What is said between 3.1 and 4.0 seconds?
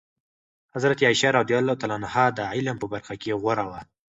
کې غوره وه.